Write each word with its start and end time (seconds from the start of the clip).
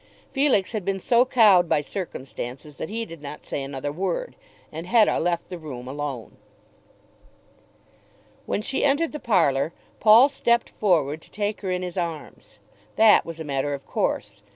Felix 0.31 0.71
had 0.71 0.83
been 0.83 0.99
so 0.99 1.25
cowed 1.25 1.69
by 1.69 1.81
circumstances 1.81 2.77
that 2.77 2.89
he 2.89 3.05
did 3.05 3.21
not 3.21 3.45
say 3.45 3.61
another 3.61 3.91
word, 3.91 4.35
and 4.71 4.87
Hetta 4.87 5.19
left 5.19 5.49
the 5.49 5.59
room 5.59 5.87
alone. 5.87 6.37
When 8.47 8.63
she 8.63 8.83
entered 8.83 9.11
the 9.11 9.19
parlour 9.19 9.73
Paul 9.99 10.27
stept 10.27 10.69
forward 10.71 11.21
to 11.21 11.29
take 11.29 11.61
her 11.61 11.69
in 11.69 11.83
his 11.83 11.97
arms. 11.97 12.57
That 12.95 13.27
was 13.27 13.39
a 13.39 13.43
matter 13.43 13.75
of 13.75 13.85
course. 13.85 14.41